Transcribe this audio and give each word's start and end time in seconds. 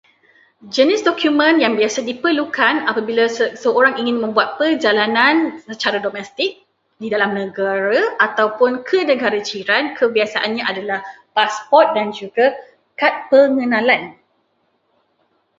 Jenis 0.75 1.01
dokumen 1.07 1.55
yang 1.63 1.73
diperlukan 2.09 2.75
apabila 2.89 3.25
seseorang 3.37 3.93
ingin 4.01 4.17
membuat 4.23 4.49
perjalanan 4.59 5.35
secara 5.67 5.97
domestik, 6.07 6.51
di 7.01 7.05
dalam 7.13 7.29
negara 7.41 8.01
ataupun 8.27 8.71
ke 8.89 8.99
negara 9.11 9.37
jiran, 9.49 9.83
kebiasaannya 9.97 10.63
adalah 10.71 10.99
pasport 11.37 11.87
dan 11.97 12.07
juga 12.19 12.45
kad 12.99 13.13
pengenalan. 13.31 14.03